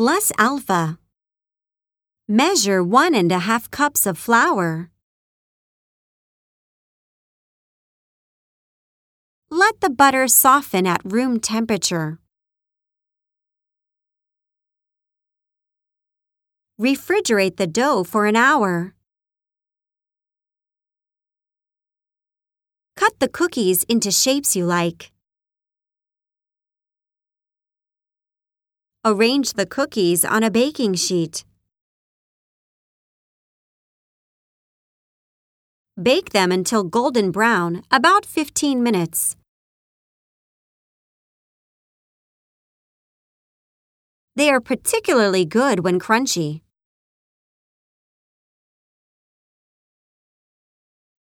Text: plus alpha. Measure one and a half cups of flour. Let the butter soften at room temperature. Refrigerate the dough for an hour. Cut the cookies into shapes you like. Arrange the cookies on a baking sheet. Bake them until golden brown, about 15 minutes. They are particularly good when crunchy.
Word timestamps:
plus 0.00 0.32
alpha. 0.38 0.98
Measure 2.26 2.82
one 2.82 3.14
and 3.14 3.30
a 3.30 3.40
half 3.40 3.70
cups 3.70 4.06
of 4.06 4.16
flour. 4.16 4.88
Let 9.50 9.78
the 9.82 9.90
butter 9.90 10.26
soften 10.26 10.86
at 10.86 11.02
room 11.04 11.38
temperature. 11.38 12.18
Refrigerate 16.80 17.58
the 17.58 17.66
dough 17.66 18.02
for 18.02 18.24
an 18.24 18.36
hour. 18.36 18.94
Cut 22.96 23.12
the 23.18 23.28
cookies 23.28 23.82
into 23.82 24.10
shapes 24.10 24.56
you 24.56 24.64
like. 24.64 25.12
Arrange 29.02 29.54
the 29.54 29.64
cookies 29.64 30.26
on 30.26 30.42
a 30.42 30.50
baking 30.50 30.92
sheet. 30.92 31.42
Bake 36.00 36.30
them 36.30 36.52
until 36.52 36.84
golden 36.84 37.30
brown, 37.30 37.82
about 37.90 38.26
15 38.26 38.82
minutes. 38.82 39.36
They 44.36 44.50
are 44.50 44.60
particularly 44.60 45.46
good 45.46 45.80
when 45.80 45.98
crunchy. 45.98 46.60